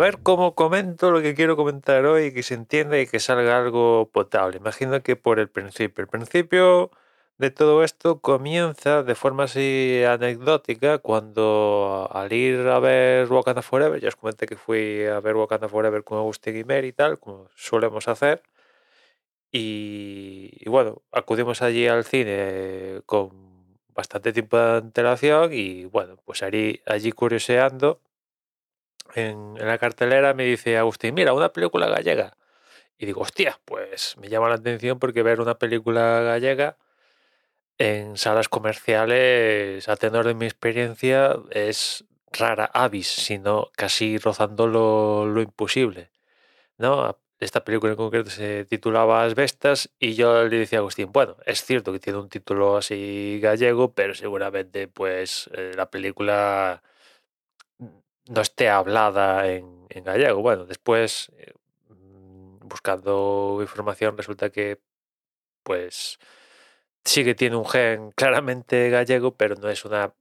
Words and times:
ver 0.00 0.18
cómo 0.22 0.54
comento 0.54 1.10
lo 1.10 1.22
que 1.22 1.34
quiero 1.34 1.56
comentar 1.56 2.06
hoy, 2.06 2.32
que 2.32 2.42
se 2.42 2.54
entienda 2.54 2.98
y 2.98 3.06
que 3.06 3.20
salga 3.20 3.58
algo 3.58 4.08
potable. 4.12 4.56
Imagino 4.56 5.02
que 5.02 5.14
por 5.16 5.38
el 5.38 5.48
principio. 5.50 6.02
El 6.02 6.08
principio 6.08 6.90
de 7.38 7.50
todo 7.50 7.84
esto 7.84 8.20
comienza 8.20 9.02
de 9.02 9.14
forma 9.14 9.44
así 9.44 10.02
anecdótica 10.06 10.98
cuando 10.98 12.08
al 12.12 12.32
ir 12.32 12.60
a 12.68 12.78
ver 12.80 13.30
Wakanda 13.32 13.62
Forever, 13.62 14.00
ya 14.00 14.08
os 14.08 14.16
comenté 14.16 14.46
que 14.46 14.56
fui 14.56 15.04
a 15.06 15.20
ver 15.20 15.36
Wakanda 15.36 15.68
Forever 15.68 16.02
con 16.04 16.18
Agustín 16.18 16.66
Mary 16.66 16.88
y 16.88 16.92
tal, 16.92 17.18
como 17.18 17.48
solemos 17.56 18.08
hacer. 18.08 18.42
Y, 19.52 20.50
y 20.60 20.68
bueno, 20.70 21.02
acudimos 21.12 21.60
allí 21.62 21.86
al 21.88 22.04
cine 22.04 23.02
con 23.06 23.30
bastante 23.94 24.32
tiempo 24.32 24.56
de 24.56 24.78
antelación 24.78 25.52
y 25.52 25.84
bueno, 25.86 26.16
pues 26.24 26.42
allí, 26.42 26.80
allí 26.86 27.12
curioseando 27.12 28.00
en, 29.14 29.54
la 29.58 29.78
cartelera 29.78 30.34
me 30.34 30.44
dice 30.44 30.78
Agustín, 30.78 31.14
mira, 31.14 31.32
una 31.32 31.52
película 31.52 31.88
gallega. 31.88 32.36
Y 32.98 33.06
digo, 33.06 33.22
hostia, 33.22 33.60
pues 33.64 34.16
me 34.18 34.28
llama 34.28 34.48
la 34.48 34.56
atención 34.56 34.98
porque 34.98 35.22
ver 35.22 35.40
una 35.40 35.58
película 35.58 36.20
gallega 36.20 36.76
en 37.78 38.18
salas 38.18 38.48
comerciales, 38.48 39.88
a 39.88 39.96
tenor 39.96 40.26
de 40.26 40.34
mi 40.34 40.44
experiencia, 40.44 41.36
es 41.50 42.04
rara 42.32 42.66
avis, 42.74 43.08
sino 43.08 43.70
casi 43.76 44.18
rozando 44.18 44.66
lo, 44.66 45.40
imposible. 45.40 46.10
¿no? 46.78 47.18
Esta 47.40 47.64
película 47.64 47.92
en 47.92 47.96
concreto 47.96 48.30
se 48.30 48.66
titulaba 48.66 49.24
Asbestas 49.24 49.90
y 49.98 50.14
yo 50.14 50.44
le 50.44 50.58
decía 50.58 50.78
a 50.78 50.80
Agustín, 50.80 51.10
bueno, 51.12 51.36
es 51.46 51.64
cierto 51.64 51.92
que 51.92 52.00
tiene 52.00 52.18
un 52.18 52.28
título 52.28 52.76
así 52.76 53.40
gallego, 53.42 53.94
pero 53.94 54.14
seguramente 54.14 54.88
pues 54.88 55.48
eh, 55.54 55.72
la 55.74 55.90
película 55.90 56.82
no 58.30 58.40
esté 58.42 58.68
hablada 58.70 59.48
en, 59.48 59.86
en 59.90 60.04
gallego. 60.04 60.40
Bueno, 60.40 60.64
después, 60.64 61.32
eh, 61.36 61.52
mm, 61.88 62.60
buscando 62.68 63.58
información, 63.60 64.16
resulta 64.16 64.50
que 64.50 64.80
pues 65.64 66.18
sí 67.04 67.24
que 67.24 67.34
tiene 67.34 67.56
un 67.56 67.66
gen 67.66 68.12
claramente 68.16 68.90
gallego, 68.90 69.36
pero 69.36 69.56
no 69.56 69.68
es 69.70 69.84
una 69.84 70.14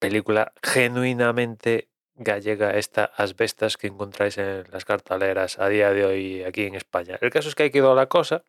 película 0.00 0.52
genuinamente 0.62 1.90
gallega 2.16 2.76
esta 2.78 3.06
asbestas 3.16 3.76
que 3.76 3.88
encontráis 3.88 4.38
en 4.38 4.64
las 4.70 4.84
carteleras 4.84 5.58
a 5.58 5.68
día 5.68 5.90
de 5.92 6.04
hoy 6.04 6.44
aquí 6.44 6.64
en 6.66 6.74
España. 6.76 7.18
El 7.20 7.30
caso 7.30 7.48
es 7.48 7.54
que 7.54 7.64
ahí 7.64 7.70
quedó 7.70 7.94
la 7.94 8.08
cosa. 8.08 8.44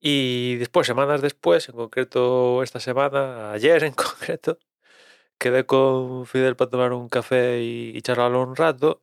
Y 0.00 0.56
después, 0.56 0.86
semanas 0.86 1.20
después, 1.22 1.68
en 1.68 1.74
concreto 1.74 2.62
esta 2.62 2.80
semana, 2.80 3.52
ayer 3.52 3.82
en 3.84 3.92
concreto, 4.06 4.58
quedé 5.38 5.66
con 5.66 6.26
Fidel 6.26 6.56
para 6.56 6.70
tomar 6.70 6.92
un 6.92 7.08
café 7.08 7.60
y, 7.62 7.96
y 7.96 8.02
charlarlo 8.02 8.42
un 8.42 8.56
rato. 8.56 9.00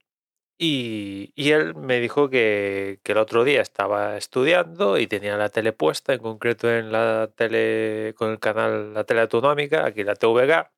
Y, 0.58 1.34
y 1.36 1.52
él 1.52 1.76
me 1.76 2.00
dijo 2.00 2.30
que, 2.30 3.00
que 3.04 3.12
el 3.14 3.18
otro 3.20 3.44
día 3.44 3.62
estaba 3.62 4.18
estudiando 4.18 4.98
y 5.00 5.08
tenía 5.08 5.38
la 5.38 5.50
tele 5.50 5.74
puesta, 5.74 6.14
en 6.14 6.22
concreto 6.22 6.72
en 6.72 6.92
la 6.94 7.30
tele, 7.36 8.14
con 8.18 8.32
el 8.32 8.40
canal, 8.40 8.94
la 8.94 9.04
tele 9.06 9.22
autonómica, 9.22 9.86
aquí 9.86 10.04
la 10.04 10.16
TVG, 10.16 10.70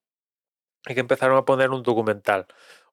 y 0.88 0.94
que 0.96 1.00
empezaron 1.02 1.38
a 1.38 1.46
poner 1.46 1.72
un 1.72 1.84
documental. 1.84 2.48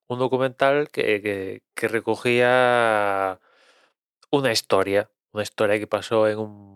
Un 0.09 0.19
documental 0.19 0.91
que, 0.91 1.23
que, 1.23 1.63
que 1.75 1.89
recogía 1.89 3.41
una 4.31 4.53
historia, 4.53 5.11
una 5.33 5.43
historia 5.45 5.79
que 5.79 5.87
pasó 5.87 6.29
en 6.29 6.39
un, 6.39 6.74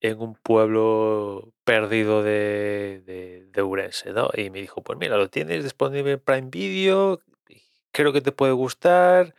en 0.00 0.20
un 0.20 0.34
pueblo 0.34 1.52
perdido 1.64 2.22
de, 2.22 3.02
de, 3.06 3.46
de 3.52 3.62
Urense, 3.62 4.12
¿no? 4.12 4.30
Y 4.36 4.50
me 4.50 4.60
dijo, 4.60 4.82
pues 4.82 4.98
mira, 4.98 5.16
lo 5.16 5.28
tienes 5.30 5.64
disponible 5.64 6.12
en 6.12 6.20
Prime 6.20 6.48
Video, 6.50 7.20
creo 7.92 8.12
que 8.12 8.20
te 8.20 8.32
puede 8.32 8.52
gustar. 8.52 9.34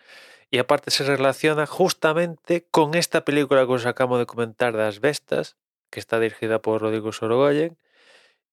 Y 0.51 0.59
aparte 0.59 0.91
se 0.91 1.03
relaciona 1.05 1.65
justamente 1.67 2.65
con 2.71 2.95
esta 2.95 3.25
película 3.25 3.65
que 3.65 3.73
os 3.73 3.85
acabo 3.85 4.17
de 4.17 4.25
comentar 4.25 4.75
de 4.77 4.83
Asbestas, 4.83 5.57
que 5.91 5.99
está 5.99 6.19
dirigida 6.19 6.61
por 6.61 6.81
Rodrigo 6.81 7.11
Sorogoyen. 7.11 7.77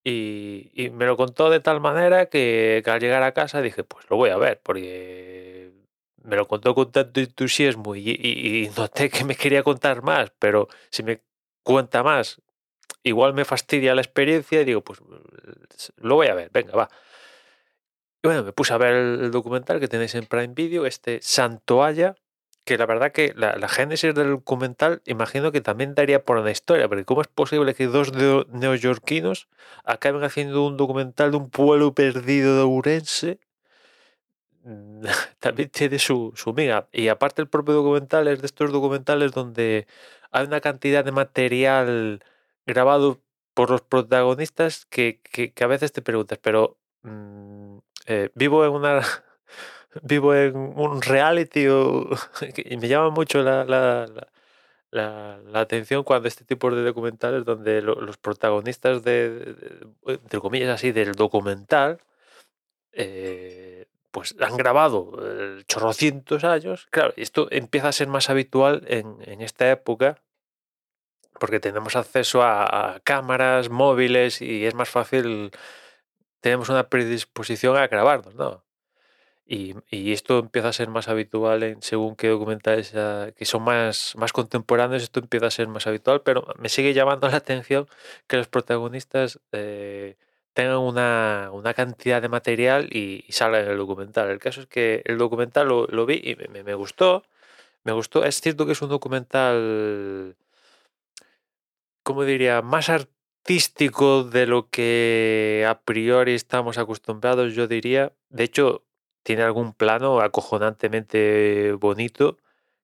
Y, 0.04 0.70
y 0.74 0.90
me 0.90 1.06
lo 1.06 1.16
contó 1.16 1.48
de 1.50 1.60
tal 1.60 1.80
manera 1.80 2.26
que, 2.26 2.82
que 2.84 2.90
al 2.90 3.00
llegar 3.00 3.22
a 3.22 3.32
casa 3.32 3.62
dije, 3.62 3.84
pues 3.84 4.04
lo 4.10 4.16
voy 4.16 4.30
a 4.30 4.36
ver, 4.36 4.60
porque 4.62 5.72
me 6.22 6.36
lo 6.36 6.46
contó 6.46 6.74
con 6.74 6.92
tanto 6.92 7.20
entusiasmo 7.20 7.94
y, 7.96 8.10
y- 8.10 8.64
y 8.66 8.68
noté 8.76 9.08
que 9.10 9.24
me 9.24 9.34
quería 9.36 9.62
contar 9.62 10.02
más, 10.02 10.30
pero 10.38 10.68
si 10.90 11.02
me 11.02 11.22
cuenta 11.64 12.04
más, 12.04 12.40
igual 13.02 13.34
me 13.34 13.44
fastidia 13.44 13.94
la 13.94 14.02
experiencia 14.02 14.60
y 14.60 14.64
digo, 14.64 14.82
pues 14.82 15.00
lo 15.96 16.14
voy 16.14 16.28
a 16.28 16.34
ver, 16.34 16.50
venga, 16.52 16.76
va. 16.76 16.88
Y 18.22 18.28
bueno, 18.28 18.42
me 18.42 18.52
puse 18.52 18.72
a 18.72 18.78
ver 18.78 18.94
el, 18.94 19.30
documental 19.30 19.80
que 19.80 19.88
tenéis 19.88 20.14
en 20.14 20.24
Prime 20.24 20.54
Video, 20.54 20.86
este 20.86 21.20
Santoalla, 21.20 22.14
que 22.64 22.78
la 22.78 22.86
verdad 22.86 23.12
que 23.12 23.34
la, 23.36 23.68
génesis 23.68 24.14
del 24.14 24.30
documental 24.30 25.02
imagino 25.04 25.52
que 25.52 25.60
también 25.60 25.94
daría 25.94 26.24
por 26.24 26.38
una 26.38 26.50
historia, 26.50 26.88
porque 26.88 27.04
¿cómo 27.04 27.20
es 27.20 27.28
posible 27.28 27.74
que 27.74 27.86
dos 27.86 28.14
neo- 28.14 28.46
neoyorquinos 28.48 29.48
acaben 29.84 30.24
haciendo 30.24 30.66
un 30.66 30.78
documental 30.78 31.32
de 31.32 31.36
un 31.36 31.50
pueblo 31.50 31.94
perdido 31.94 32.56
de 32.56 32.62
Ourense? 32.62 33.40
Mm, 34.64 35.02
También 35.40 35.70
tiene 35.70 35.98
su, 35.98 36.32
su 36.36 36.52
miga. 36.54 36.88
Y 36.92 37.08
aparte 37.08 37.42
el 37.42 37.48
propio 37.48 37.74
documental 37.74 38.28
es 38.28 38.40
de 38.40 38.46
estos 38.46 38.72
documentales 38.72 39.32
donde 39.32 39.86
hay 40.30 40.46
una 40.46 40.60
cantidad 40.60 41.04
de 41.04 41.12
material 41.12 42.24
grabado 42.66 43.22
por 43.54 43.70
los 43.70 43.82
protagonistas 43.82 44.86
que, 44.86 45.20
que, 45.22 45.52
a 45.64 45.66
veces 45.68 45.92
te 45.92 46.02
preguntas, 46.02 46.38
pero 46.42 46.78
mm, 47.02 47.78
eh, 48.06 48.30
vivo 48.34 48.64
en 48.64 48.72
una 48.72 49.02
vivo 50.02 50.34
en 50.34 50.56
un 50.56 51.02
reality 51.02 51.68
o- 51.68 52.08
y 52.56 52.76
me 52.78 52.88
llama 52.88 53.10
mucho 53.10 53.42
la, 53.42 53.64
la, 53.64 54.06
la, 54.90 55.60
atención 55.60 56.04
cuando 56.04 56.28
este 56.28 56.44
tipo 56.44 56.70
de 56.70 56.82
documentales 56.84 57.44
donde 57.44 57.82
lo- 57.82 58.00
los 58.00 58.16
protagonistas 58.18 59.02
de- 59.04 59.56
entre 60.06 60.40
comillas 60.40 60.70
así 60.70 60.92
del 60.92 61.12
documental 61.14 61.98
eh, 62.92 63.86
pues 64.14 64.36
han 64.40 64.56
grabado 64.56 65.18
eh, 65.20 65.64
chorrocientos 65.66 66.44
años. 66.44 66.86
Claro 66.90 67.12
esto 67.16 67.48
empieza 67.50 67.88
a 67.88 67.92
ser 67.92 68.06
más 68.06 68.30
habitual 68.30 68.84
en, 68.86 69.16
en 69.22 69.40
esta 69.40 69.68
época 69.68 70.22
porque 71.40 71.58
tenemos 71.58 71.96
acceso 71.96 72.44
a, 72.44 73.00
cámaras 73.02 73.70
móviles 73.70 74.40
y 74.40 74.66
es 74.66 74.74
más 74.74 74.88
fácil 74.88 75.50
tenemos 76.40 76.68
una 76.68 76.88
predisposición 76.88 77.76
a 77.76 77.88
grabarnos 77.88 78.36
no 78.36 78.64
y, 79.46 79.74
y 79.90 80.12
esto 80.12 80.38
empieza 80.38 80.68
a 80.68 80.72
ser 80.72 80.88
más 80.90 81.08
habitual 81.08 81.64
en 81.64 81.82
según 81.82 82.14
qué 82.14 82.28
documentales 82.28 82.94
ah, 82.94 83.32
que 83.36 83.44
son 83.44 83.62
más, 83.62 84.14
más 84.16 84.32
contemporáneos, 84.32 85.02
esto 85.02 85.20
empieza 85.20 85.46
a 85.46 85.50
ser 85.50 85.68
más 85.68 85.86
habitual, 85.86 86.22
pero 86.22 86.46
me 86.58 86.68
sigue 86.68 86.94
llamando 86.94 87.28
la 87.28 87.38
atención 87.38 87.88
que 88.28 88.36
los 88.36 88.48
protagonistas 88.48 89.40
eh, 89.52 90.16
tengan 90.54 90.78
una, 90.78 91.50
una 91.52 91.74
cantidad 91.74 92.22
de 92.22 92.28
material 92.28 92.88
y, 92.92 93.24
y 93.28 93.32
salgan 93.32 93.64
en 93.64 93.70
el 93.72 93.78
documental. 93.78 94.30
El 94.30 94.38
caso 94.38 94.62
es 94.62 94.66
que 94.68 95.02
el 95.04 95.18
documental 95.18 95.68
lo, 95.68 96.06
vi 96.06 96.20
y 96.24 96.36
me- 96.36 96.74
gustó. 96.74 97.24
Me 97.84 97.92
gustó. 97.92 98.24
Es 98.24 98.40
cierto 98.40 98.66
que 98.66 98.72
es 98.72 98.82
un 98.82 98.90
documental, 98.90 100.36
¿cómo 102.02 102.24
diría? 102.24 102.62
Más 102.62 102.88
artístico 102.88 104.24
de 104.24 104.46
lo 104.46 104.68
que 104.70 105.66
a 105.68 105.80
priori 105.80 106.34
estamos 106.34 106.78
acostumbrados, 106.78 107.54
yo 107.54 107.66
diría. 107.66 108.12
De 108.30 108.44
hecho, 108.44 108.84
tiene 109.22 109.42
algún 109.42 109.72
plano 109.74 110.20
acojonantemente 110.20 111.72
bonito 111.80 112.38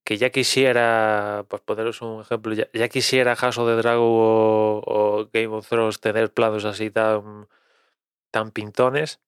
que 0.04 0.16
ya 0.18 0.30
quisiera, 0.30 1.44
pues 1.48 1.62
poneros 1.62 2.02
un 2.02 2.22
ejemplo, 2.22 2.54
ya, 2.54 2.68
ya 2.72 2.88
quisiera 2.88 3.36
House 3.36 3.58
of 3.58 3.68
the 3.68 3.76
Dragon 3.76 4.02
o, 4.02 4.82
o 4.86 5.28
Game 5.32 5.48
of 5.48 5.68
Thrones 5.68 6.00
tener 6.00 6.32
planos 6.32 6.64
así 6.64 6.90
tan, 6.90 7.46
tan 8.30 8.50
pintones. 8.52 9.20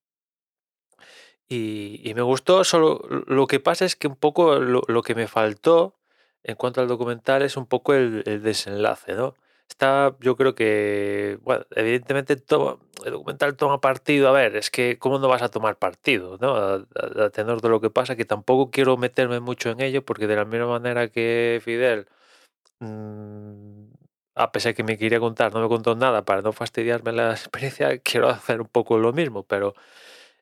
Y, 1.48 2.00
y 2.08 2.14
me 2.14 2.22
gustó, 2.22 2.64
solo 2.64 3.02
lo 3.26 3.46
que 3.46 3.60
pasa 3.60 3.84
es 3.84 3.96
que 3.96 4.08
un 4.08 4.16
poco 4.16 4.56
lo, 4.58 4.82
lo 4.88 5.02
que 5.02 5.14
me 5.14 5.26
faltó 5.28 5.96
en 6.44 6.56
cuanto 6.56 6.80
al 6.80 6.88
documental 6.88 7.42
es 7.42 7.56
un 7.56 7.66
poco 7.66 7.94
el, 7.94 8.22
desenlace, 8.42 9.14
¿no? 9.14 9.34
Está, 9.68 10.16
yo 10.20 10.36
creo 10.36 10.54
que, 10.54 11.38
bueno, 11.42 11.64
evidentemente 11.76 12.36
toma- 12.36 12.78
el 13.04 13.12
documental 13.12 13.56
toma 13.56 13.80
partido, 13.80 14.28
a 14.28 14.32
ver, 14.32 14.56
es 14.56 14.70
que 14.70 14.98
cómo 14.98 15.18
no 15.18 15.28
vas 15.28 15.42
a 15.42 15.48
tomar 15.50 15.78
partido, 15.78 16.38
¿no? 16.40 16.54
A, 16.56 17.30
tenor 17.30 17.60
de 17.62 17.68
lo 17.68 17.80
que 17.80 17.90
pasa, 17.90 18.16
que 18.16 18.24
tampoco 18.24 18.70
quiero 18.70 18.96
meterme 18.96 19.40
mucho 19.40 19.70
en 19.70 19.80
ello, 19.80 20.04
porque 20.04 20.26
de 20.26 20.36
la 20.36 20.44
misma 20.44 20.66
manera 20.66 21.08
que 21.08 21.60
Fidel, 21.64 22.06
mm, 22.80 23.81
a 24.34 24.52
pesar 24.52 24.74
que 24.74 24.84
me 24.84 24.98
quería 24.98 25.20
contar, 25.20 25.52
no 25.52 25.60
me 25.60 25.68
contó 25.68 25.94
nada 25.94 26.24
para 26.24 26.42
no 26.42 26.52
fastidiarme 26.52 27.12
la 27.12 27.30
experiencia, 27.32 27.98
quiero 27.98 28.28
hacer 28.28 28.60
un 28.60 28.68
poco 28.68 28.98
lo 28.98 29.12
mismo, 29.12 29.44
pero 29.44 29.74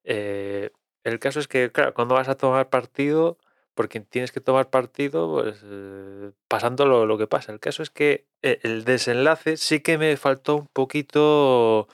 eh, 0.04 0.70
el 1.04 1.18
caso 1.18 1.40
es 1.40 1.48
que, 1.48 1.72
claro, 1.72 1.94
cuando 1.94 2.14
vas 2.14 2.28
a 2.28 2.36
tomar 2.36 2.68
partido, 2.70 3.38
porque 3.74 4.00
tienes 4.00 4.32
que 4.32 4.40
tomar 4.40 4.70
partido, 4.70 5.32
pues 5.32 5.60
eh, 5.64 6.32
pasando 6.48 6.86
lo, 6.86 7.18
que 7.18 7.26
pasa. 7.26 7.52
El 7.52 7.60
caso 7.60 7.82
es 7.82 7.90
que 7.90 8.26
eh, 8.42 8.60
el 8.62 8.84
desenlace 8.84 9.56
sí 9.56 9.80
que 9.80 9.98
me 9.98 10.16
faltó 10.16 10.56
un 10.56 10.68
poquito 10.68 11.88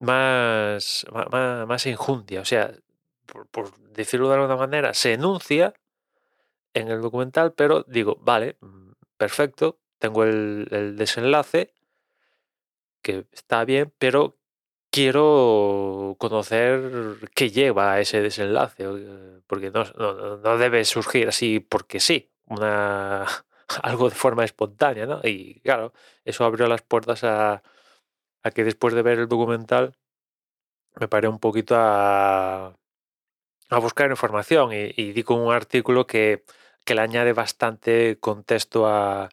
más, 0.00 1.06
ma- 1.12 1.66
más, 1.66 1.86
enjundia. 1.86 2.40
O 2.40 2.44
sea, 2.44 2.72
por, 3.50 3.72
decirlo 3.92 4.28
de 4.28 4.34
alguna 4.36 4.56
manera, 4.56 4.94
se 4.94 5.14
enuncia 5.14 5.74
en 6.74 6.88
el 6.88 7.00
documental, 7.00 7.52
pero 7.54 7.84
digo, 7.88 8.16
vale, 8.20 8.56
mm, 8.60 8.92
perfecto, 9.16 9.78
tengo 10.04 10.24
el, 10.24 10.96
desenlace, 10.98 11.72
que 13.00 13.26
está 13.32 13.64
bien, 13.64 13.90
pero 13.98 14.36
quiero 14.90 16.16
conocer 16.18 17.16
qué 17.34 17.48
lleva 17.48 17.94
a 17.94 18.00
ese 18.00 18.20
desenlace, 18.20 18.84
porque 19.46 19.70
no, 19.70 19.84
no, 20.36 20.58
debe 20.58 20.84
surgir 20.84 21.28
así 21.28 21.58
porque 21.58 22.00
sí, 22.00 22.30
algo 23.82 24.10
de 24.10 24.14
forma 24.14 24.44
espontánea, 24.44 25.06
¿no? 25.06 25.20
Y 25.24 25.60
claro, 25.60 25.94
eso 26.26 26.44
abrió 26.44 26.68
las 26.68 26.82
puertas 26.82 27.24
a, 27.24 27.62
que 28.54 28.62
después 28.62 28.92
de 28.92 29.00
ver 29.00 29.20
el 29.20 29.28
documental 29.28 29.96
me 30.96 31.08
paré 31.08 31.28
un 31.28 31.38
poquito 31.38 31.76
a, 31.78 32.76
a 33.70 33.78
buscar 33.78 34.10
información 34.10 34.70
y, 34.74 35.12
di 35.12 35.22
con 35.22 35.40
un 35.40 35.54
artículo 35.54 36.06
que, 36.06 36.44
que, 36.84 36.94
le 36.94 37.00
añade 37.00 37.32
bastante 37.32 38.18
contexto 38.20 38.86
a, 38.86 39.30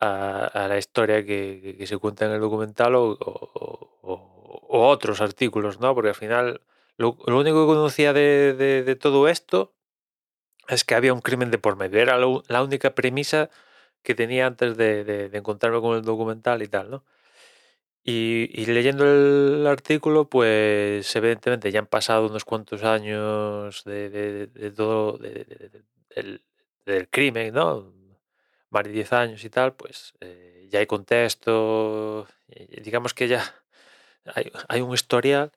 a, 0.00 0.66
la 0.68 0.78
historia 0.78 1.24
que, 1.24 1.76
que, 1.78 1.86
se 1.86 1.98
cuenta 1.98 2.26
en 2.26 2.32
el 2.32 2.40
documental 2.40 2.94
o, 2.94 3.18
o, 4.02 4.66
otros 4.68 5.20
artículos, 5.20 5.80
¿no? 5.80 5.94
Porque 5.94 6.10
al 6.10 6.14
final 6.14 6.62
lo, 6.96 7.16
único 7.26 7.62
que 7.62 7.74
conocía 7.74 8.12
de, 8.12 8.54
de, 8.54 8.96
todo 8.96 9.28
esto 9.28 9.74
es 10.68 10.84
que 10.84 10.94
había 10.94 11.14
un 11.14 11.20
crimen 11.20 11.50
de 11.50 11.58
por 11.58 11.76
medio. 11.76 12.00
Era 12.00 12.18
la 12.18 12.62
única 12.62 12.94
premisa 12.94 13.50
que 14.02 14.14
tenía 14.14 14.46
antes 14.46 14.76
de, 14.76 15.04
de 15.04 15.38
encontrarme 15.38 15.80
con 15.80 15.96
el 15.96 16.02
documental 16.02 16.62
y 16.62 16.68
tal, 16.68 16.90
¿no? 16.90 17.04
Y, 18.02 18.64
leyendo 18.66 19.04
el 19.04 19.66
artículo, 19.66 20.28
pues 20.28 21.14
evidentemente 21.16 21.70
ya 21.70 21.80
han 21.80 21.86
pasado 21.86 22.26
unos 22.26 22.44
cuantos 22.44 22.82
años 22.82 23.84
de, 23.84 24.72
todo 24.74 25.18
del, 25.18 26.42
crimen, 27.10 27.54
¿no? 27.54 27.92
Más 28.70 28.84
de 28.84 28.90
10 28.90 29.12
años 29.12 29.44
y 29.44 29.50
tal, 29.50 29.74
pues 29.74 30.14
eh, 30.20 30.68
ya 30.70 30.78
hay 30.78 30.86
contexto, 30.86 32.26
eh, 32.48 32.80
digamos 32.82 33.14
que 33.14 33.28
ya 33.28 33.42
hay, 34.68 34.80
un 34.80 34.94
historial 34.94 35.52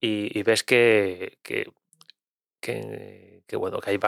y, 0.00 0.42
ves 0.42 0.62
que, 0.62 1.38
que, 1.42 1.72
que, 2.60 3.56
bueno, 3.56 3.80
que 3.80 3.90
hay, 3.90 3.98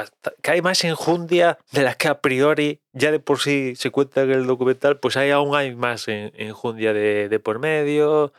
que 0.42 0.50
hay 0.50 0.62
más 0.62 0.84
enjundia 0.84 1.58
de 1.72 1.82
la 1.82 1.94
que 1.94 2.08
a 2.08 2.20
priori 2.20 2.82
ya 2.92 3.10
de 3.10 3.20
por 3.20 3.40
sí 3.40 3.74
se 3.76 3.90
cuenta 3.90 4.22
en 4.22 4.32
el 4.32 4.46
documental, 4.46 5.00
pues 5.00 5.16
hay 5.16 5.30
aún 5.30 5.56
hay 5.56 5.74
más 5.74 6.06
enjundia 6.08 6.92
de, 6.92 7.28
de 7.28 7.40
por 7.40 7.58
medio 7.58 8.32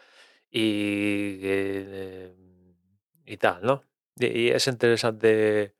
y, 0.51 1.39
eh, 1.43 2.35
y 3.25 3.37
tal, 3.37 3.61
¿no? 3.63 3.83
Y, 4.19 4.49
es 4.49 4.67
interesante 4.67 5.75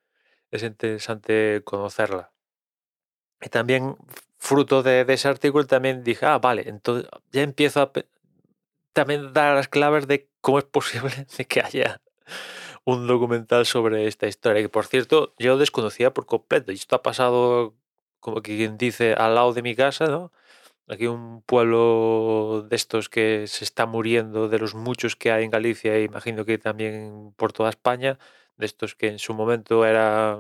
es 0.52 0.64
interesante 0.64 1.62
conocerla. 1.66 2.32
Y 3.42 3.50
también 3.50 3.96
fruto 4.38 4.84
de, 4.84 5.06
ese 5.08 5.28
artículo 5.28 5.66
también 5.66 6.04
dije, 6.04 6.26
ah, 6.26 6.40
vale, 6.40 6.64
entonces 6.68 7.10
ya 7.32 7.42
empiezo 7.42 7.82
a 7.82 7.92
también 8.94 9.34
dar 9.34 9.56
las 9.56 9.68
claves 9.68 10.08
de 10.08 10.30
cómo 10.42 10.60
es 10.60 10.66
posible 10.66 11.12
que 11.48 11.62
haya 11.62 12.02
un 12.86 13.06
documental 13.08 13.66
sobre 13.66 14.08
esta 14.08 14.28
historia, 14.28 14.62
que 14.62 14.70
por 14.70 14.86
cierto 14.86 15.34
yo 15.38 15.58
desconocía 15.58 16.14
por 16.14 16.26
completo. 16.26 16.72
Y 16.72 16.76
esto 16.76 16.96
ha 16.96 17.04
pasado, 17.04 17.76
como 18.20 18.42
quien 18.42 18.78
dice, 18.78 19.14
al 19.14 19.36
lado 19.36 19.54
de 19.54 19.62
mi 19.62 19.76
casa, 19.76 20.08
¿no? 20.08 20.32
Aquí 20.88 21.08
un 21.08 21.42
pueblo 21.42 22.66
de 22.70 22.76
estos 22.78 23.10
que 23.10 23.48
se 23.48 23.66
está 23.66 23.86
muriendo, 23.86 24.48
de 24.50 24.60
los 24.60 24.74
muchos 24.74 25.18
que 25.18 25.32
hay 25.32 25.44
en 25.44 25.52
Galicia, 25.52 25.96
e 25.96 26.04
imagino 26.04 26.46
que 26.46 26.58
también 26.58 27.34
por 27.36 27.52
toda 27.54 27.70
España, 27.70 28.20
de 28.58 28.66
estos 28.66 28.96
que 28.96 29.10
en 29.10 29.20
su 29.20 29.34
momento 29.34 29.86
era 29.86 30.38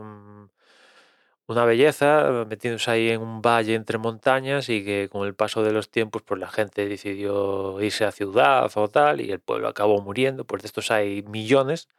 una 1.47 1.65
belleza, 1.65 2.45
metiéndose 2.47 2.91
ahí 2.91 3.09
en 3.09 3.21
un 3.21 3.41
valle 3.41 3.75
entre 3.75 3.97
montañas 3.97 4.69
y 4.69 4.83
que 4.83 5.09
con 5.09 5.25
el 5.27 5.35
paso 5.35 5.63
de 5.63 5.71
los 5.71 5.89
tiempos 5.89 6.21
pues 6.23 6.39
la 6.39 6.49
gente 6.49 6.87
decidió 6.87 7.81
irse 7.81 8.05
a 8.05 8.11
ciudad 8.11 8.69
o 8.75 8.89
tal 8.89 9.21
y 9.21 9.31
el 9.31 9.39
pueblo 9.39 9.67
acabó 9.69 10.01
muriendo, 10.01 10.45
pues 10.45 10.63
de 10.63 10.67
estos 10.67 10.91
hay 10.91 11.23
millones 11.23 11.89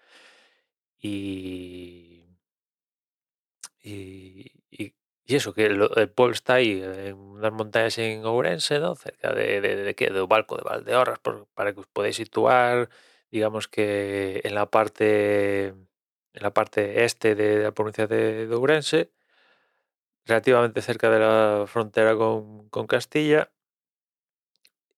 y, 1.01 2.25
y, 3.83 4.53
y, 4.71 4.95
eso, 5.27 5.53
que 5.55 5.67
el, 5.67 6.11
pueblo 6.11 6.33
está 6.35 6.55
ahí, 6.55 6.83
en 6.83 7.15
unas 7.17 7.53
montañas 7.53 7.99
en 7.99 8.25
Ourense, 8.25 8.79
¿no? 8.81 8.95
cerca 8.97 9.33
de, 9.33 9.61
de, 9.61 9.77
de, 9.77 9.85
de, 9.85 9.95
de 9.95 10.11
de 10.13 10.23
Valdeorras, 10.27 11.21
para 11.55 11.73
que 11.73 11.81
os 11.81 11.87
podáis 11.87 12.17
situar, 12.17 12.89
digamos 13.31 13.69
que 13.69 14.41
en 14.45 14.55
la 14.55 14.67
parte, 14.71 15.67
en 15.69 16.43
la 16.43 16.53
parte 16.53 17.05
este 17.05 17.35
de, 17.35 17.63
la 17.63 17.73
provincia 17.73 18.07
de, 18.07 18.49
Ourense, 18.55 19.13
relativamente 20.29 20.83
cerca 20.83 21.11
de 21.11 21.19
la 21.21 21.65
frontera 21.67 22.17
con, 22.17 22.69
con 22.69 22.87
Castilla, 22.87 23.51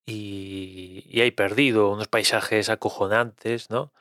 y, 0.05 1.03
y, 1.07 1.21
hay 1.21 1.31
perdido 1.31 1.91
unos 1.91 2.07
paisajes 2.07 2.69
acojonantes, 2.69 3.69
¿no? 3.69 3.93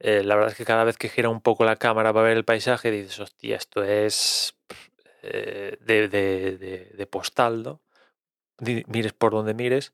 Eh, 0.00 0.22
la 0.24 0.34
verdad 0.36 0.52
es 0.52 0.58
que 0.58 0.64
cada 0.64 0.84
vez 0.84 0.98
que 0.98 1.08
gira 1.08 1.28
un 1.30 1.40
poco 1.40 1.64
la 1.64 1.76
cámara 1.76 2.12
para 2.12 2.28
ver 2.28 2.36
el 2.36 2.44
paisaje 2.44 2.90
dices, 2.90 3.20
hostia, 3.20 3.56
esto 3.56 3.82
es 3.84 4.56
eh, 5.22 5.78
de, 5.80 7.06
postal, 7.10 7.62
¿no? 7.62 7.80
Mires 8.60 9.12
por 9.14 9.32
donde 9.32 9.54
mires. 9.54 9.92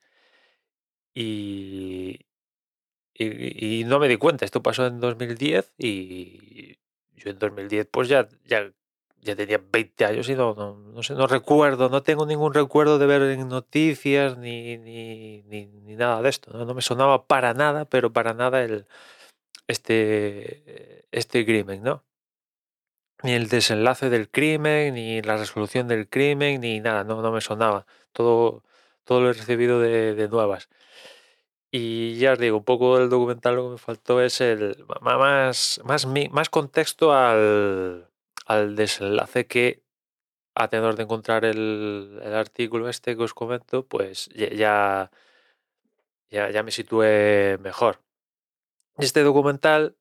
Y, 1.14 2.26
y, 3.14 3.84
no 3.84 3.98
me 3.98 4.08
di 4.08 4.16
cuenta, 4.16 4.44
esto 4.44 4.62
pasó 4.62 4.86
en 4.86 5.00
2010 5.00 5.74
y 5.78 6.78
yo 7.14 7.30
en 7.30 7.38
2010 7.38 7.88
pues 7.90 8.08
ya, 8.08 8.28
ya 9.22 9.36
tenía 9.36 9.60
20 9.72 10.04
años 10.04 10.28
y 10.28 10.34
no, 10.34 10.54
no, 10.54 11.02
sé, 11.02 11.14
no 11.14 11.26
recuerdo, 11.26 11.88
no 11.88 12.02
tengo 12.02 12.26
ningún 12.26 12.54
recuerdo 12.54 12.98
de 12.98 13.06
ver 13.06 13.38
noticias 13.38 14.38
ni, 14.38 14.78
ni, 14.78 15.42
ni, 15.42 15.66
nada 15.96 16.22
de 16.22 16.28
esto, 16.30 16.52
¿no? 16.52 16.64
no 16.64 16.74
me 16.74 16.82
sonaba 16.82 17.26
para 17.26 17.54
nada, 17.54 17.84
pero 17.84 18.12
para 18.12 18.34
nada 18.34 18.62
el, 18.62 18.86
este, 19.68 21.06
este 21.12 21.44
crimen, 21.44 21.82
¿no? 21.82 22.04
Ni 23.22 23.32
el 23.32 23.48
desenlace 23.48 24.08
del 24.10 24.30
crimen, 24.30 24.94
ni 24.94 25.20
la 25.22 25.36
resolución 25.36 25.88
del 25.88 26.08
crimen, 26.08 26.60
ni 26.62 26.80
nada, 26.80 27.04
no, 27.04 27.20
no 27.22 27.32
me 27.32 27.40
sonaba. 27.42 27.86
Todo, 28.12 28.62
todo 29.04 29.20
lo 29.20 29.30
he 29.30 29.32
recibido 29.34 29.80
de, 29.80 30.28
nuevas. 30.28 30.70
Y 31.70 32.16
ya 32.18 32.32
os 32.32 32.38
digo, 32.38 32.58
un 32.58 32.64
poco 32.64 32.98
del 32.98 33.10
documental 33.10 33.56
lo 33.56 33.64
que 33.64 33.70
me 33.72 33.78
faltó 33.78 34.20
es 34.22 34.40
el 34.40 34.84
más, 35.02 35.80
más, 35.84 36.06
más 36.06 36.50
contexto 36.50 37.12
al, 37.12 38.09
al 38.50 38.74
desenlace 38.74 39.46
que 39.46 39.84
a 40.56 40.66
tenor 40.66 40.96
de 40.96 41.04
encontrar 41.04 41.44
el, 41.44 42.20
el, 42.20 42.34
artículo 42.34 42.88
este 42.88 43.16
que 43.16 43.22
os 43.22 43.32
comento, 43.32 43.86
pues 43.86 44.28
ya, 44.34 45.08
ya, 46.30 46.62
me 46.64 46.72
situé 46.72 47.58
mejor. 47.60 48.00
Este 48.98 49.22
documental 49.22 49.96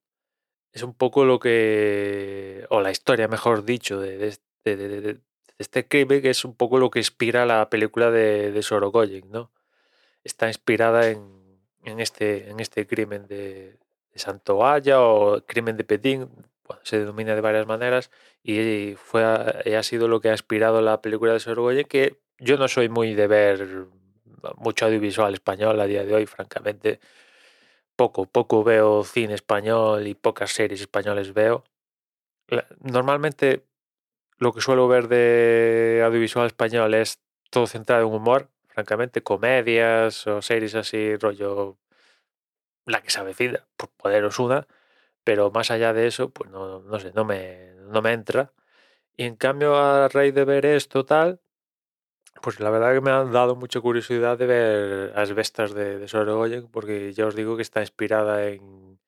es 0.72 0.82
un 0.82 0.96
poco 0.96 1.26
lo 1.26 1.40
que, 1.40 2.66
o 2.72 2.82
la 2.82 2.90
historia, 2.90 3.28
mejor 3.28 3.66
dicho, 3.66 4.00
de, 4.00 4.18
de, 4.18 5.20
este 5.60 5.88
crimen, 5.88 6.24
que 6.24 6.32
es 6.32 6.44
un 6.44 6.56
poco 6.56 6.80
lo 6.80 6.90
que 6.90 7.00
inspira 7.00 7.46
la 7.46 7.70
película 7.70 8.10
de, 8.10 8.52
de 8.52 8.64
Sorogoyen, 8.64 9.30
¿no? 9.30 9.52
Está 10.24 10.48
inspirada 10.48 11.08
en, 11.08 11.22
en, 11.84 12.00
este, 12.00 12.50
en 12.50 12.60
este 12.60 12.88
crimen 12.88 13.28
de, 13.28 13.78
Aya 14.64 15.02
o 15.02 15.42
crimen 15.46 15.78
de 15.78 15.84
Petín, 15.84 16.30
se 16.84 17.00
denomina 17.00 17.36
de 17.36 17.42
varias 17.42 17.68
maneras, 17.68 18.12
y 18.44 18.96
fue, 18.96 19.24
ha 19.24 19.84
sido 19.84 20.08
lo 20.08 20.22
que 20.22 20.30
ha 20.30 20.34
inspirado 20.34 20.82
la 20.82 21.02
película 21.02 21.34
de 21.34 21.40
Sorogoyen, 21.40 21.86
que 21.86 22.20
yo 22.40 22.58
no 22.58 22.68
soy 22.68 22.90
muy 22.90 23.14
de 23.14 23.28
ver 23.28 23.88
mucho 24.58 24.86
audiovisual 24.86 25.34
español 25.34 25.80
a 25.80 25.86
día 25.86 26.06
de 26.06 26.14
hoy, 26.14 26.26
francamente 26.26 27.00
poco, 27.96 28.26
poco 28.26 28.64
veo 28.64 29.04
cine 29.04 29.34
español 29.34 30.08
y 30.08 30.16
pocas 30.16 30.52
series 30.52 30.80
españoles 30.80 31.34
veo. 31.34 31.66
Normalmente 32.80 33.66
lo 34.38 34.54
que 34.54 34.62
suelo 34.62 34.88
ver 34.88 35.10
de 35.10 36.02
audiovisual 36.06 36.48
español 36.48 36.94
es 36.94 37.20
todo 37.50 37.68
centrado 37.68 38.08
en 38.08 38.14
humor, 38.14 38.50
francamente, 38.68 39.22
comedias 39.22 40.26
o 40.28 40.42
series 40.42 40.76
así, 40.76 41.18
rollo 41.18 41.78
la 42.86 43.02
que 43.02 43.10
se 43.12 43.20
avecina, 43.20 43.68
por 43.76 43.90
poderos 43.90 44.40
una, 44.40 44.66
pero 45.24 45.52
más 45.52 45.72
allá 45.72 45.94
de 45.94 46.08
eso, 46.08 46.30
pues 46.32 46.50
no, 46.50 46.82
no 46.82 47.00
sé, 47.00 47.12
no 47.14 47.26
me, 47.26 47.74
no 47.90 48.02
me 48.02 48.14
entra. 48.14 48.54
Y 49.18 49.26
en 49.26 49.36
cambio, 49.36 49.78
a 49.78 50.08
raíz 50.10 50.34
de 50.34 50.46
ver 50.46 50.66
esto 50.66 51.06
tal, 51.06 51.42
pues 52.42 52.60
la 52.60 52.70
verdad 52.70 52.94
que 52.94 53.02
me 53.02 53.12
han 53.12 53.32
dado 53.32 53.56
mucha 53.56 53.82
curiosidad 53.82 54.38
de 54.38 54.46
ver 54.46 55.14
las 55.16 55.34
bestas 55.34 55.74
de, 55.74 56.00
de 56.00 56.08
Sorogoyen, 56.08 56.68
porque 56.70 57.14
ya 57.14 57.28
os 57.28 57.36
digo 57.36 57.56
que 57.56 57.64
está 57.64 57.82
inspirada 57.82 58.48
en, 58.48 59.00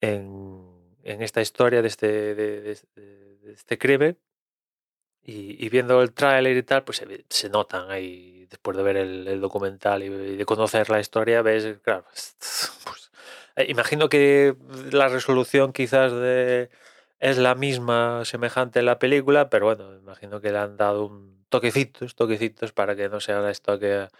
en, 0.00 1.22
esta 1.22 1.40
historia 1.40 1.82
de 1.82 1.88
este, 1.88 2.34
de, 2.34 2.78
este 3.52 3.78
crimen. 3.78 4.18
Y, 5.26 5.68
viendo 5.70 6.02
el 6.02 6.12
tráiler 6.12 6.54
y 6.54 6.62
tal, 6.62 6.84
pues 6.84 7.02
se, 7.30 7.48
notan 7.48 7.90
ahí, 7.90 8.46
después 8.50 8.76
de 8.76 8.82
ver 8.82 8.96
el, 8.98 9.40
documental 9.40 10.02
y, 10.02 10.10
de 10.10 10.44
conocer 10.44 10.90
la 10.90 11.00
historia, 11.00 11.40
ves, 11.40 11.78
claro, 11.82 12.04
pues, 12.84 13.03
Eh, 13.56 13.66
imagino 13.68 14.08
que 14.08 14.56
la 14.90 15.08
resolución 15.08 15.72
quizás 15.72 16.12
de 16.12 16.70
es 17.20 17.38
la 17.38 17.54
misma, 17.54 18.24
semejante 18.24 18.80
en 18.80 18.86
la 18.86 18.98
película, 18.98 19.48
pero 19.50 19.66
bueno, 19.66 19.94
imagino 19.96 20.40
que 20.40 20.52
le 20.52 20.58
han 20.58 20.76
dado 20.76 21.06
un 21.06 21.46
toquecitos, 21.48 22.14
toquecitos 22.16 22.72
para 22.72 22.96
que 22.96 23.08
no 23.08 23.20
sea 23.20 23.40
una 23.40 23.50
historia, 23.50 24.10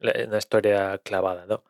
una 0.00 0.38
historia 0.38 0.98
clavada, 0.98 1.46
¿no? 1.46 1.64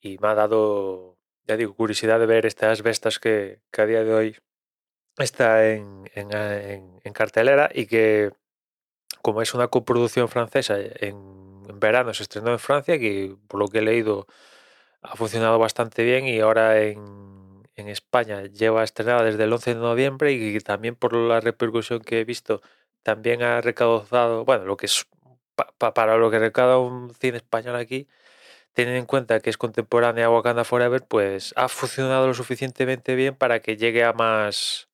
Y 0.00 0.18
me 0.18 0.28
ha 0.28 0.34
dado, 0.34 1.18
ya 1.46 1.56
digo, 1.56 1.74
curiosidad 1.74 2.18
de 2.20 2.26
ver 2.26 2.46
estas 2.46 2.82
bestas 2.82 3.18
que, 3.20 3.60
que 3.70 3.82
a 3.82 3.86
día 3.86 4.04
de 4.04 4.14
hoy 4.14 4.36
está 5.18 5.68
en, 5.70 6.10
en, 6.14 6.34
en, 6.34 7.00
en 7.04 7.12
cartelera 7.12 7.70
y 7.72 7.86
que 7.86 8.32
como 9.22 9.42
es 9.42 9.54
una 9.54 9.68
coproducción 9.68 10.28
francesa, 10.28 10.78
en, 10.80 11.16
en 11.68 11.80
verano 11.80 12.12
se 12.14 12.24
estrenó 12.24 12.50
en 12.52 12.58
Francia, 12.58 12.98
que 12.98 13.36
por 13.48 13.60
lo 13.60 13.68
que 13.68 13.78
he 13.78 13.82
leído 13.82 14.26
ha 15.02 15.16
funcionado 15.16 15.58
bastante 15.58 16.04
bien 16.04 16.26
y 16.26 16.40
ahora 16.40 16.80
en, 16.80 17.32
España 17.74 18.44
lleva 18.44 18.84
estrenada 18.84 19.24
desde 19.24 19.42
el 19.44 19.52
11 19.52 19.74
de 19.74 19.80
noviembre 19.80 20.32
y 20.32 20.60
también 20.60 20.94
por 20.94 21.14
la 21.14 21.40
repercusión 21.40 22.00
que 22.00 22.20
he 22.20 22.24
visto 22.24 22.62
también 23.02 23.42
ha 23.42 23.60
recaudado, 23.60 24.44
bueno, 24.44 24.64
lo 24.64 24.76
que 24.76 24.86
es 24.86 25.06
pa, 25.56 25.66
pa, 25.78 25.92
para 25.92 26.16
lo 26.16 26.30
que 26.30 26.38
recauda 26.38 26.78
un 26.78 27.12
cine 27.14 27.38
español 27.38 27.74
aquí, 27.76 28.08
teniendo 28.74 29.00
en 29.00 29.06
cuenta 29.06 29.40
que 29.40 29.50
es 29.50 29.58
contemporánea 29.58 30.26
a 30.26 30.30
Wakanda 30.30 30.64
Forever, 30.64 31.02
pues 31.08 31.54
ha 31.56 31.68
funcionado 31.68 32.26
lo 32.28 32.34
suficientemente 32.34 33.14
bien 33.16 33.34
para 33.36 33.60
que 33.60 33.76
llegue 33.76 34.04
a 34.04 34.12
más 34.12 34.88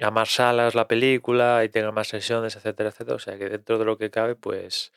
a 0.00 0.10
más 0.10 0.30
salas 0.34 0.74
la 0.74 0.88
película 0.88 1.64
y 1.64 1.68
tenga 1.70 1.92
más 1.92 2.08
sesiones, 2.08 2.56
etcétera, 2.56 2.90
etcétera. 2.90 3.16
O 3.16 3.18
sea 3.18 3.38
que 3.38 3.48
dentro 3.48 3.78
de 3.78 3.84
lo 3.84 3.98
que 3.98 4.10
cabe, 4.10 4.36
pues 4.36 4.92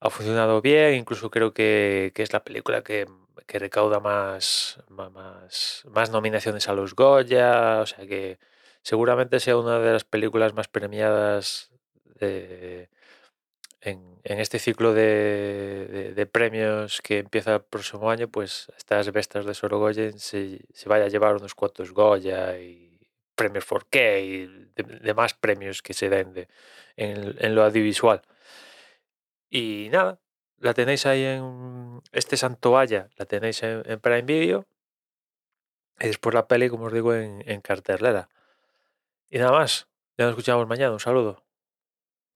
ha 0.00 0.10
funcionado 0.10 0.60
bien. 0.62 0.94
Incluso 0.94 1.30
creo 1.30 1.54
que, 1.54 2.12
que 2.14 2.22
es 2.22 2.32
la 2.32 2.44
película 2.44 2.82
que, 2.82 3.06
que 3.46 3.58
recauda 3.58 4.00
más, 4.00 4.78
más, 4.88 5.82
más 5.90 6.10
nominaciones 6.10 6.68
a 6.68 6.74
los 6.74 6.94
Goya. 6.94 7.80
O 7.80 7.86
sea 7.86 8.06
que 8.06 8.38
seguramente 8.82 9.40
sea 9.40 9.56
una 9.56 9.78
de 9.78 9.92
las 9.92 10.04
películas 10.04 10.54
más 10.54 10.68
premiadas 10.68 11.70
en, 12.20 12.88
en, 14.24 14.40
este 14.40 14.58
ciclo 14.58 14.94
de, 14.94 16.28
premios 16.32 17.00
que 17.02 17.18
empieza 17.18 17.56
el 17.56 17.62
próximo 17.62 18.10
año, 18.10 18.28
pues 18.28 18.70
estas 18.76 19.10
bestas 19.12 19.44
de 19.44 19.54
Sorogoyen 19.54 20.18
se, 20.18 20.60
se 20.72 20.88
vaya 20.88 21.04
a 21.04 21.08
llevar 21.08 21.36
unos 21.36 21.54
cuantos 21.54 21.92
Goya 21.92 22.58
y 22.58 22.98
premios 23.34 23.66
4K 23.66 24.22
y 24.22 24.82
demás 25.02 25.34
premios 25.34 25.82
que 25.82 25.94
se 25.94 26.08
den 26.08 26.32
de, 26.34 26.48
en, 26.96 27.36
en, 27.38 27.54
lo 27.54 27.64
audiovisual. 27.64 28.22
Y 29.50 29.88
nada, 29.92 30.20
la 30.58 30.74
tenéis 30.74 31.06
ahí 31.06 31.24
en 31.24 32.02
este 32.12 32.36
Santoalla, 32.36 33.08
la 33.16 33.26
tenéis 33.26 33.62
en, 33.62 33.82
en 33.84 34.00
Prime 34.00 34.22
Video. 34.22 34.66
Y 36.00 36.08
después 36.08 36.34
la 36.34 36.48
peli, 36.48 36.68
como 36.68 36.86
os 36.86 36.92
digo, 36.92 37.14
en, 37.14 37.42
en 37.48 37.60
cartelera. 37.60 38.28
Y 39.30 39.38
nada 39.38 39.52
más, 39.52 39.88
ya 40.18 40.24
nos 40.24 40.32
escuchamos 40.32 40.66
mañana. 40.66 40.92
Un 40.92 41.00
saludo. 41.00 41.44